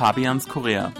Fabians 0.00 0.48
Korea. 0.48 0.94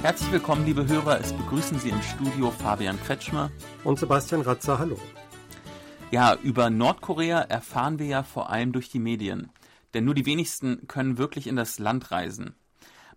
Herzlich 0.00 0.32
willkommen, 0.32 0.64
liebe 0.64 0.88
Hörer. 0.88 1.20
Es 1.20 1.34
begrüßen 1.34 1.78
Sie 1.78 1.90
im 1.90 2.00
Studio 2.00 2.50
Fabian 2.50 2.98
Kretschmer 2.98 3.50
und 3.84 3.98
Sebastian 3.98 4.40
Ratzer. 4.40 4.78
Hallo. 4.78 4.98
Ja, 6.10 6.34
über 6.42 6.70
Nordkorea 6.70 7.40
erfahren 7.40 7.98
wir 7.98 8.06
ja 8.06 8.22
vor 8.22 8.48
allem 8.48 8.72
durch 8.72 8.88
die 8.88 9.00
Medien. 9.00 9.50
Denn 9.92 10.06
nur 10.06 10.14
die 10.14 10.24
wenigsten 10.24 10.88
können 10.88 11.18
wirklich 11.18 11.46
in 11.46 11.56
das 11.56 11.78
Land 11.78 12.10
reisen. 12.10 12.54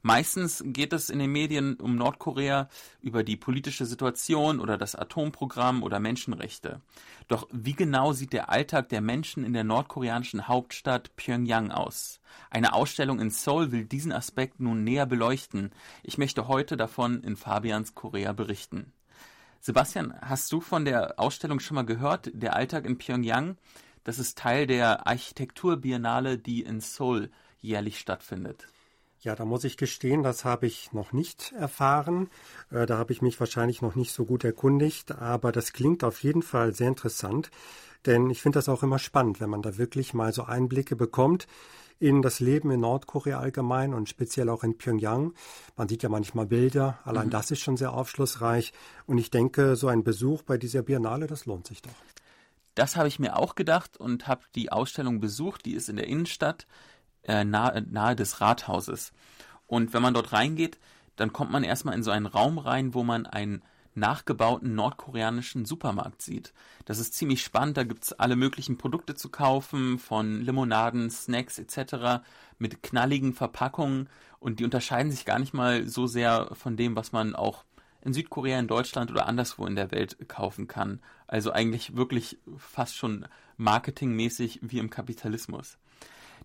Meistens 0.04 0.64
geht 0.66 0.94
es 0.94 1.12
in 1.12 1.20
den 1.20 1.32
Medien 1.32 1.76
um 1.76 1.96
Nordkorea 1.96 2.70
über 3.02 3.24
die 3.24 3.38
politische 3.38 3.86
Situation 3.86 4.60
oder 4.60 4.78
das 4.78 4.96
Atomprogramm 4.96 5.84
oder 5.84 6.00
Menschenrechte. 6.00 6.82
Doch 7.28 7.48
wie 7.52 7.74
genau 7.74 8.12
sieht 8.12 8.34
der 8.34 8.50
Alltag 8.50 8.90
der 8.90 9.02
Menschen 9.02 9.44
in 9.44 9.54
der 9.54 9.64
nordkoreanischen 9.64 10.48
Hauptstadt 10.48 11.16
Pyongyang 11.18 11.70
aus? 11.70 12.20
Eine 12.50 12.74
Ausstellung 12.74 13.20
in 13.20 13.30
Seoul 13.30 13.72
will 13.72 13.86
diesen 13.86 14.12
Aspekt 14.12 14.60
nun 14.60 14.84
näher 14.84 15.06
beleuchten. 15.06 15.72
Ich 16.02 16.18
möchte 16.18 16.48
heute 16.48 16.78
davon 16.78 17.24
in 17.24 17.36
Fabians 17.36 17.94
Korea 17.94 18.34
berichten. 18.34 18.92
Sebastian, 19.60 20.16
hast 20.20 20.52
du 20.52 20.62
von 20.62 20.84
der 20.84 21.20
Ausstellung 21.20 21.60
schon 21.60 21.76
mal 21.76 21.86
gehört, 21.86 22.32
der 22.34 22.56
Alltag 22.56 22.86
in 22.86 22.98
Pyongyang? 22.98 23.58
Das 24.04 24.18
ist 24.18 24.40
Teil 24.40 24.66
der 24.66 25.06
Architekturbiennale, 25.06 26.40
die 26.40 26.64
in 26.64 26.80
Seoul 26.80 27.30
jährlich 27.60 28.00
stattfindet. 28.00 28.68
Ja, 29.24 29.36
da 29.36 29.46
muss 29.46 29.64
ich 29.64 29.78
gestehen, 29.78 30.24
das 30.24 30.46
habe 30.46 30.66
ich 30.66 30.94
noch 30.94 31.14
nicht 31.14 31.52
erfahren. 31.52 32.32
Äh, 32.72 32.88
da 32.88 32.98
habe 32.98 33.14
ich 33.14 33.22
mich 33.22 33.40
wahrscheinlich 33.40 33.84
noch 33.84 33.94
nicht 33.94 34.14
so 34.14 34.26
gut 34.26 34.44
erkundigt, 34.44 35.12
aber 35.12 35.52
das 35.52 35.74
klingt 35.74 36.04
auf 36.04 36.24
jeden 36.24 36.42
Fall 36.42 36.74
sehr 36.74 36.88
interessant, 36.88 37.52
denn 38.08 38.32
ich 38.32 38.42
finde 38.42 38.58
das 38.58 38.68
auch 38.68 38.82
immer 38.82 38.98
spannend, 38.98 39.40
wenn 39.40 39.52
man 39.52 39.62
da 39.62 39.78
wirklich 39.78 40.16
mal 40.16 40.34
so 40.34 40.46
Einblicke 40.46 40.96
bekommt 40.96 41.46
in 42.00 42.24
das 42.24 42.40
Leben 42.40 42.72
in 42.72 42.80
Nordkorea 42.80 43.40
allgemein 43.40 43.94
und 43.94 44.10
speziell 44.10 44.50
auch 44.50 44.64
in 44.64 44.76
Pyongyang. 44.76 45.36
Man 45.78 45.88
sieht 45.88 46.02
ja 46.02 46.10
manchmal 46.10 46.48
Bilder, 46.48 46.98
allein 47.04 47.28
mhm. 47.28 47.32
das 47.32 47.52
ist 47.52 47.60
schon 47.60 47.78
sehr 47.78 47.94
aufschlussreich 47.94 48.74
und 49.06 49.20
ich 49.20 49.30
denke, 49.30 49.76
so 49.76 49.88
ein 49.88 50.04
Besuch 50.04 50.42
bei 50.42 50.58
dieser 50.58 50.82
Biennale, 50.82 51.28
das 51.28 51.46
lohnt 51.46 51.68
sich 51.68 51.84
doch. 51.84 51.92
Das 52.74 52.96
habe 52.96 53.08
ich 53.08 53.20
mir 53.20 53.38
auch 53.38 53.54
gedacht 53.54 53.98
und 53.98 54.28
habe 54.28 54.42
die 54.56 54.72
Ausstellung 54.72 55.20
besucht, 55.20 55.68
die 55.68 55.74
ist 55.74 55.90
in 55.90 55.98
der 55.98 56.08
Innenstadt 56.08 56.66
äh, 57.24 57.44
nahe, 57.44 57.86
nahe 57.90 58.16
des 58.16 58.42
Rathauses. 58.42 59.14
Und 59.68 59.94
wenn 59.94 60.02
man 60.02 60.14
dort 60.14 60.34
reingeht, 60.34 60.80
dann 61.16 61.34
kommt 61.34 61.52
man 61.52 61.64
erstmal 61.64 61.96
in 61.96 62.04
so 62.04 62.12
einen 62.12 62.26
Raum 62.26 62.58
rein, 62.58 62.94
wo 62.94 63.04
man 63.04 63.26
einen 63.26 63.62
nachgebauten 63.94 64.74
nordkoreanischen 64.74 65.66
Supermarkt 65.66 66.22
sieht. 66.22 66.54
Das 66.86 67.00
ist 67.00 67.14
ziemlich 67.14 67.44
spannend, 67.44 67.78
da 67.78 67.84
gibt 67.84 68.04
es 68.04 68.14
alle 68.14 68.36
möglichen 68.36 68.78
Produkte 68.78 69.16
zu 69.16 69.30
kaufen, 69.30 70.00
von 70.00 70.42
Limonaden, 70.42 71.10
Snacks 71.10 71.60
etc. 71.60 72.24
mit 72.58 72.84
knalligen 72.84 73.34
Verpackungen 73.34 74.10
und 74.40 74.60
die 74.60 74.64
unterscheiden 74.64 75.12
sich 75.12 75.26
gar 75.26 75.40
nicht 75.40 75.54
mal 75.54 75.88
so 75.88 76.08
sehr 76.08 76.50
von 76.54 76.78
dem, 76.78 76.96
was 76.96 77.12
man 77.12 77.36
auch 77.36 77.66
in 78.02 78.14
Südkorea, 78.14 78.58
in 78.60 78.68
Deutschland 78.68 79.12
oder 79.12 79.28
anderswo 79.28 79.66
in 79.66 79.76
der 79.76 79.92
Welt 79.92 80.18
kaufen 80.28 80.68
kann. 80.68 81.02
Also 81.28 81.52
eigentlich 81.52 81.96
wirklich 81.96 82.40
fast 82.58 82.96
schon 82.96 83.28
marketingmäßig 83.58 84.60
wie 84.64 84.80
im 84.80 84.90
Kapitalismus. 84.90 85.78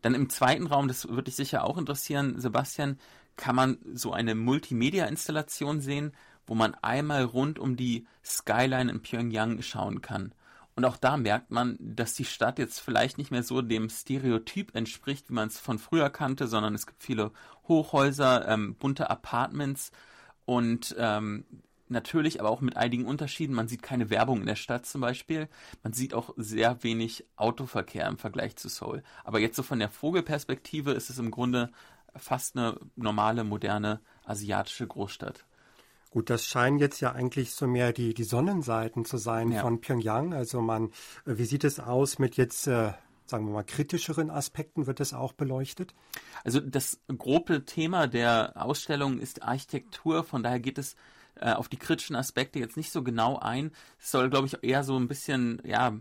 Dann 0.03 0.15
im 0.15 0.29
zweiten 0.29 0.67
Raum, 0.67 0.89
das 0.89 1.09
würde 1.09 1.25
dich 1.25 1.37
sicher 1.37 1.65
auch 1.65 1.79
interessieren, 1.79 2.39
Sebastian, 2.41 2.99
kann 3.37 3.57
man 3.57 3.79
so 3.93 4.13
eine 4.13 4.35
Multimedia-Installation 4.35 5.81
sehen, 5.81 6.13
wo 6.47 6.55
man 6.55 6.75
einmal 6.75 7.25
rund 7.25 7.59
um 7.59 7.77
die 7.77 8.07
Skyline 8.25 8.91
in 8.91 9.03
Pyongyang 9.03 9.63
schauen 9.63 10.01
kann. 10.01 10.33
Und 10.75 10.85
auch 10.85 10.99
da 10.99 11.17
merkt 11.17 11.51
man, 11.51 11.77
dass 11.81 12.15
die 12.15 12.27
Stadt 12.27 12.59
jetzt 12.59 12.81
vielleicht 12.81 13.17
nicht 13.17 13.31
mehr 13.31 13.43
so 13.43 13.63
dem 13.63 13.89
Stereotyp 13.89 14.75
entspricht, 14.75 15.31
wie 15.31 15.35
man 15.35 15.49
es 15.49 15.59
von 15.59 15.79
früher 15.79 16.11
kannte, 16.11 16.47
sondern 16.47 16.75
es 16.75 16.87
gibt 16.87 17.03
viele 17.03 17.33
Hochhäuser, 17.67 18.47
ähm, 18.47 18.75
bunte 18.75 19.09
Apartments 19.09 19.91
und 20.45 20.95
ähm, 20.99 21.45
natürlich, 21.91 22.41
aber 22.41 22.51
auch 22.51 22.61
mit 22.61 22.77
einigen 22.77 23.07
Unterschieden. 23.07 23.55
Man 23.55 23.69
sieht 23.69 23.83
keine 23.83 24.11
Werbung 24.11 24.41
in 24.41 24.47
der 24.47 24.57
Stadt 24.57 24.87
zum 24.87 25.01
Beispiel. 25.01 25.49
Man 25.83 25.93
sieht 25.93 26.15
auch 26.15 26.35
sehr 26.37 26.83
wenig 26.83 27.25
Autoverkehr 27.37 28.07
im 28.07 28.19
Vergleich 28.19 28.57
zu 28.57 28.69
Seoul. 28.69 29.03
Aber 29.25 29.39
jetzt 29.39 29.57
so 29.57 29.63
von 29.63 29.79
der 29.79 29.91
Vogelperspektive 29.91 30.93
ist 30.93 31.11
es 31.11 31.19
im 31.19 31.31
Grunde 31.31 31.71
fast 32.15 32.57
eine 32.57 32.79
normale, 32.97 33.45
moderne 33.45 34.01
asiatische 34.25 34.87
Großstadt. 34.87 35.45
Gut, 36.11 36.31
das 36.31 36.47
scheinen 36.47 36.79
jetzt 36.79 37.01
ja 37.01 37.13
eigentlich 37.13 37.53
so 37.53 37.67
mehr 37.67 37.93
die, 37.93 38.15
die 38.15 38.25
Sonnenseiten 38.25 39.05
zu 39.05 39.19
sein 39.19 39.53
ja. 39.53 39.61
von 39.61 39.81
Pyongyang. 39.81 40.33
Also 40.33 40.61
man, 40.63 40.87
äh, 41.27 41.37
wie 41.37 41.45
sieht 41.45 41.65
es 41.65 41.79
aus 41.79 42.19
mit 42.19 42.37
jetzt 42.37 42.67
äh, 42.67 42.93
sagen 43.27 43.47
wir 43.47 43.53
mal, 43.53 43.65
kritischeren 43.65 44.31
Aspekten 44.31 44.87
wird 44.87 45.01
das 45.01 45.13
auch 45.13 45.33
beleuchtet? 45.33 45.95
Also 46.45 46.61
das 46.61 47.01
grobe 47.19 47.65
Thema 47.65 48.07
der 48.07 48.53
Ausstellung 48.55 49.19
ist 49.19 49.43
Architektur, 49.43 50.25
von 50.25 50.43
daher 50.43 50.61
geht 50.61 50.79
es 50.79 50.97
äh, 51.41 51.53
auf 51.53 51.69
die 51.69 51.79
kritischen 51.79 52.17
Aspekte 52.17 52.59
jetzt 52.59 52.77
nicht 52.77 52.91
so 52.91 53.03
genau 53.03 53.39
ein. 53.39 53.71
Es 53.99 54.11
soll, 54.11 54.31
glaube 54.31 54.47
ich, 54.47 54.63
eher 54.63 54.85
so 54.85 54.97
ein 54.97 55.09
bisschen, 55.09 55.61
ja, 55.65 55.95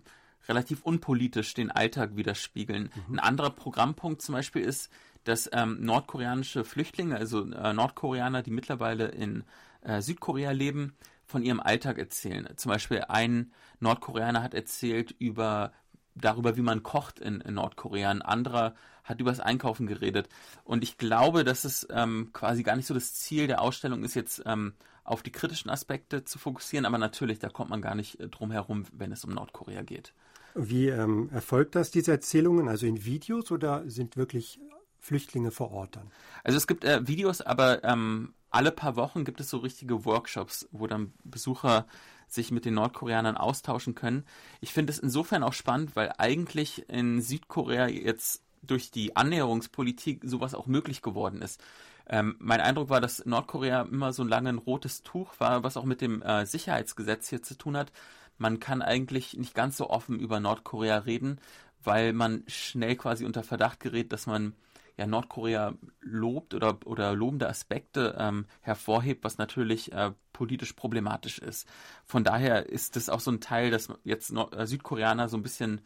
relativ 0.48 0.82
unpolitisch 0.84 1.54
den 1.54 1.72
Alltag 1.72 2.16
widerspiegeln. 2.16 2.92
Mhm. 3.08 3.16
Ein 3.16 3.20
anderer 3.20 3.50
Programmpunkt 3.50 4.22
zum 4.22 4.34
Beispiel 4.34 4.62
ist, 4.62 4.90
dass 5.24 5.50
ähm, 5.54 5.78
nordkoreanische 5.82 6.64
Flüchtlinge, 6.64 7.18
also 7.18 7.50
äh, 7.52 7.74
Nordkoreaner, 7.74 8.44
die 8.44 8.52
mittlerweile 8.52 9.08
in 9.08 9.44
äh, 9.82 10.02
Südkorea 10.02 10.52
leben, 10.52 10.96
von 11.26 11.42
ihrem 11.42 11.60
Alltag 11.60 11.98
erzählen. 11.98 12.48
Zum 12.56 12.72
Beispiel 12.72 13.06
ein 13.08 13.52
Nordkoreaner 13.80 14.44
hat 14.44 14.54
erzählt 14.54 15.16
über 15.18 15.74
darüber, 16.14 16.56
wie 16.56 16.62
man 16.62 16.84
kocht 16.84 17.20
in, 17.20 17.42
in 17.42 17.56
Nordkorea. 17.56 18.12
Ein 18.12 18.22
anderer 18.22 18.76
hat 19.06 19.22
über 19.22 19.32
das 19.32 19.40
Einkaufen 19.40 19.88
geredet. 19.88 20.28
Und 20.64 20.84
ich 20.84 20.98
glaube, 20.98 21.44
dass 21.44 21.64
es 21.64 21.88
ähm, 21.90 22.32
quasi 22.34 22.64
gar 22.64 22.76
nicht 22.76 22.88
so 22.88 22.94
das 22.94 23.14
Ziel 23.14 23.48
der 23.48 23.62
Ausstellung 23.62 24.04
ist, 24.04 24.16
jetzt 24.16 24.44
ähm, 24.46 24.74
auf 25.06 25.24
die 25.24 25.32
kritischen 25.32 25.70
Aspekte 25.70 26.26
zu 26.26 26.38
fokussieren. 26.40 26.86
Aber 26.86 26.98
natürlich, 26.98 27.40
da 27.40 27.50
kommt 27.50 27.70
man 27.70 27.82
gar 27.82 27.96
nicht 27.96 28.20
äh, 28.20 28.28
drum 28.28 28.52
herum, 28.52 28.86
wenn 28.92 29.12
es 29.12 29.24
um 29.24 29.32
Nordkorea 29.32 29.84
geht. 29.84 30.14
Wie 30.56 30.88
ähm, 30.88 31.30
erfolgt 31.32 31.76
das, 31.76 31.92
diese 31.92 32.12
Erzählungen? 32.12 32.68
Also 32.68 32.86
in 32.86 33.06
Videos 33.06 33.52
oder 33.52 33.84
sind 33.90 34.18
wirklich 34.18 34.60
Flüchtlinge 35.00 35.52
vor 35.52 35.72
Ort 35.72 35.98
dann? 35.98 36.12
Also 36.44 36.58
es 36.58 36.66
gibt 36.66 36.84
äh, 36.84 37.08
Videos, 37.08 37.42
aber 37.42 37.84
ähm, 37.84 38.34
alle 38.50 38.72
paar 38.72 38.96
Wochen 38.96 39.26
gibt 39.26 39.42
es 39.42 39.50
so 39.50 39.58
richtige 39.58 40.06
Workshops, 40.06 40.68
wo 40.72 40.88
dann 40.88 41.14
Besucher 41.24 41.86
sich 42.28 42.52
mit 42.52 42.64
den 42.66 42.76
Nordkoreanern 42.76 43.38
austauschen 43.38 43.96
können. 43.96 44.26
Ich 44.62 44.74
finde 44.74 44.94
es 44.94 45.00
insofern 45.00 45.44
auch 45.44 45.54
spannend, 45.54 45.96
weil 45.96 46.14
eigentlich 46.18 46.88
in 46.90 47.22
Südkorea 47.22 47.88
jetzt 47.88 48.45
durch 48.68 48.92
die 48.92 49.16
Annäherungspolitik 49.16 50.22
sowas 50.24 50.56
auch 50.56 50.68
möglich 50.68 51.02
geworden 51.02 51.42
ist. 51.42 51.62
Ähm, 52.08 52.36
mein 52.40 52.62
Eindruck 52.62 52.90
war, 52.90 53.02
dass 53.02 53.26
Nordkorea 53.26 53.84
immer 53.84 54.14
so 54.14 54.24
lange 54.24 54.50
ein 54.50 54.58
rotes 54.58 55.04
Tuch 55.04 55.40
war, 55.40 55.64
was 55.64 55.78
auch 55.78 55.86
mit 55.86 56.02
dem 56.02 56.22
äh, 56.22 56.46
Sicherheitsgesetz 56.46 57.30
hier 57.30 57.42
zu 57.42 57.58
tun 57.58 57.76
hat. 57.78 57.92
Man 58.38 58.60
kann 58.60 58.82
eigentlich 58.82 59.36
nicht 59.36 59.56
ganz 59.56 59.78
so 59.78 59.90
offen 59.90 60.20
über 60.20 60.40
Nordkorea 60.40 61.00
reden, 61.00 61.40
weil 61.84 62.14
man 62.14 62.44
schnell 62.48 62.96
quasi 62.96 63.26
unter 63.26 63.44
Verdacht 63.44 63.80
gerät, 63.80 64.12
dass 64.12 64.28
man 64.28 64.54
ja 64.98 65.08
Nordkorea 65.08 65.74
lobt 66.02 66.54
oder, 66.54 66.78
oder 66.86 67.14
lobende 67.14 67.50
Aspekte 67.50 68.16
ähm, 68.18 68.46
hervorhebt, 68.62 69.24
was 69.24 69.38
natürlich 69.38 69.92
äh, 69.92 70.12
politisch 70.32 70.74
problematisch 70.74 71.40
ist. 71.40 71.68
Von 72.06 72.24
daher 72.24 72.70
ist 72.70 72.98
es 72.98 73.10
auch 73.10 73.20
so 73.20 73.32
ein 73.32 73.42
Teil, 73.42 73.72
dass 73.72 73.90
jetzt 74.04 74.32
Nord 74.32 74.56
äh, 74.56 74.68
Südkoreaner 74.68 75.28
so 75.28 75.38
ein 75.38 75.44
bisschen 75.44 75.82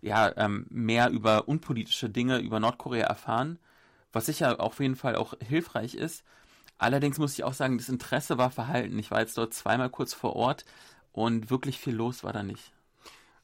ja, 0.00 0.32
ähm, 0.36 0.66
mehr 0.70 1.10
über 1.10 1.48
unpolitische 1.48 2.10
Dinge 2.10 2.38
über 2.38 2.60
Nordkorea 2.60 3.06
erfahren, 3.06 3.58
was 4.12 4.26
sicher 4.26 4.60
auf 4.60 4.80
jeden 4.80 4.96
Fall 4.96 5.16
auch 5.16 5.34
hilfreich 5.46 5.94
ist. 5.94 6.24
Allerdings 6.78 7.18
muss 7.18 7.34
ich 7.34 7.44
auch 7.44 7.54
sagen, 7.54 7.78
das 7.78 7.88
Interesse 7.88 8.38
war 8.38 8.50
verhalten. 8.50 8.98
Ich 8.98 9.10
war 9.10 9.20
jetzt 9.20 9.36
dort 9.36 9.52
zweimal 9.52 9.90
kurz 9.90 10.14
vor 10.14 10.36
Ort 10.36 10.64
und 11.12 11.50
wirklich 11.50 11.78
viel 11.78 11.94
los 11.94 12.22
war 12.22 12.32
da 12.32 12.42
nicht. 12.42 12.72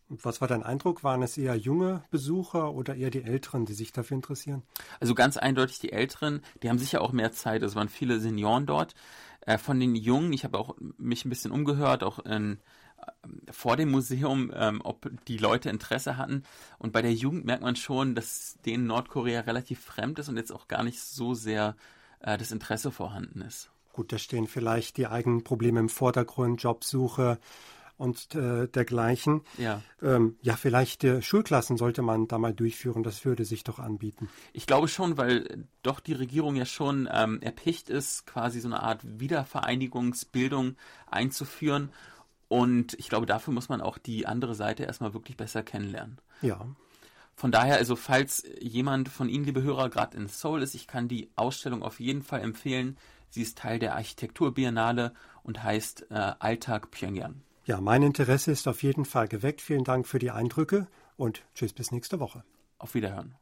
Was 0.08 0.40
war 0.40 0.48
dein 0.48 0.62
Eindruck? 0.62 1.02
Waren 1.02 1.22
es 1.22 1.36
eher 1.38 1.56
junge 1.56 2.04
Besucher 2.10 2.72
oder 2.72 2.94
eher 2.94 3.10
die 3.10 3.22
Älteren, 3.22 3.64
die 3.64 3.72
sich 3.72 3.92
dafür 3.92 4.16
interessieren? 4.16 4.62
Also 5.00 5.14
ganz 5.14 5.36
eindeutig 5.36 5.78
die 5.78 5.92
Älteren, 5.92 6.42
die 6.62 6.68
haben 6.68 6.78
sicher 6.78 7.00
auch 7.00 7.12
mehr 7.12 7.32
Zeit. 7.32 7.62
Es 7.62 7.74
waren 7.74 7.88
viele 7.88 8.20
Senioren 8.20 8.66
dort. 8.66 8.94
Äh, 9.40 9.58
von 9.58 9.80
den 9.80 9.96
Jungen, 9.96 10.32
ich 10.32 10.44
habe 10.44 10.58
auch 10.58 10.76
mich 10.98 11.24
ein 11.24 11.30
bisschen 11.30 11.50
umgehört, 11.50 12.04
auch 12.04 12.18
in, 12.20 12.58
vor 13.50 13.76
dem 13.76 13.90
Museum, 13.90 14.52
ähm, 14.54 14.80
ob 14.84 15.10
die 15.26 15.38
Leute 15.38 15.70
Interesse 15.70 16.16
hatten. 16.16 16.44
Und 16.78 16.92
bei 16.92 17.02
der 17.02 17.12
Jugend 17.12 17.44
merkt 17.44 17.62
man 17.62 17.76
schon, 17.76 18.14
dass 18.14 18.56
denen 18.64 18.86
Nordkorea 18.86 19.40
relativ 19.40 19.80
fremd 19.80 20.18
ist 20.18 20.28
und 20.28 20.36
jetzt 20.36 20.52
auch 20.52 20.68
gar 20.68 20.82
nicht 20.82 21.00
so 21.00 21.34
sehr 21.34 21.76
äh, 22.20 22.38
das 22.38 22.52
Interesse 22.52 22.90
vorhanden 22.90 23.40
ist. 23.42 23.70
Gut, 23.92 24.12
da 24.12 24.18
stehen 24.18 24.48
vielleicht 24.48 24.96
die 24.96 25.06
eigenen 25.06 25.44
Probleme 25.44 25.80
im 25.80 25.88
Vordergrund, 25.88 26.62
Jobsuche, 26.62 27.38
und 27.96 28.34
äh, 28.34 28.66
dergleichen. 28.68 29.42
Ja. 29.56 29.82
Ähm, 30.02 30.36
ja, 30.42 30.56
vielleicht 30.56 31.04
äh, 31.04 31.22
Schulklassen 31.22 31.76
sollte 31.76 32.02
man 32.02 32.26
da 32.26 32.38
mal 32.38 32.52
durchführen. 32.52 33.02
Das 33.02 33.24
würde 33.24 33.44
sich 33.44 33.64
doch 33.64 33.78
anbieten. 33.78 34.28
Ich 34.52 34.66
glaube 34.66 34.88
schon, 34.88 35.16
weil 35.16 35.66
doch 35.82 36.00
die 36.00 36.12
Regierung 36.12 36.56
ja 36.56 36.66
schon 36.66 37.08
ähm, 37.12 37.40
erpicht 37.40 37.88
ist, 37.88 38.26
quasi 38.26 38.60
so 38.60 38.68
eine 38.68 38.82
Art 38.82 39.00
Wiedervereinigungsbildung 39.04 40.76
einzuführen. 41.08 41.90
Und 42.54 42.94
ich 43.00 43.08
glaube, 43.08 43.26
dafür 43.26 43.52
muss 43.52 43.68
man 43.68 43.80
auch 43.80 43.98
die 43.98 44.28
andere 44.28 44.54
Seite 44.54 44.84
erstmal 44.84 45.12
wirklich 45.12 45.36
besser 45.36 45.64
kennenlernen. 45.64 46.18
Ja. 46.40 46.64
Von 47.34 47.50
daher, 47.50 47.78
also 47.78 47.96
falls 47.96 48.44
jemand 48.60 49.08
von 49.08 49.28
Ihnen, 49.28 49.44
liebe 49.44 49.64
Hörer, 49.64 49.90
gerade 49.90 50.16
in 50.16 50.28
Seoul 50.28 50.62
ist, 50.62 50.76
ich 50.76 50.86
kann 50.86 51.08
die 51.08 51.30
Ausstellung 51.34 51.82
auf 51.82 51.98
jeden 51.98 52.22
Fall 52.22 52.42
empfehlen. 52.42 52.96
Sie 53.28 53.42
ist 53.42 53.58
Teil 53.58 53.80
der 53.80 53.96
Architekturbiennale 53.96 55.14
und 55.42 55.64
heißt 55.64 56.12
äh, 56.12 56.14
Alltag 56.38 56.92
Pyongyang. 56.92 57.42
Ja, 57.64 57.80
mein 57.80 58.04
Interesse 58.04 58.52
ist 58.52 58.68
auf 58.68 58.84
jeden 58.84 59.04
Fall 59.04 59.26
geweckt. 59.26 59.60
Vielen 59.60 59.82
Dank 59.82 60.06
für 60.06 60.20
die 60.20 60.30
Eindrücke 60.30 60.86
und 61.16 61.42
tschüss 61.56 61.72
bis 61.72 61.90
nächste 61.90 62.20
Woche. 62.20 62.44
Auf 62.78 62.94
Wiederhören. 62.94 63.34